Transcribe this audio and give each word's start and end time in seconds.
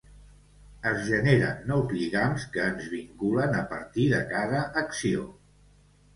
Es 0.91 0.95
generen 1.09 1.59
nous 1.71 1.91
lligams 1.97 2.47
que 2.57 2.65
ens 2.71 2.89
vinculen 2.95 3.55
a 3.59 3.61
partir 3.75 4.09
de 4.17 4.25
cada 4.35 4.65
acció. 4.85 5.29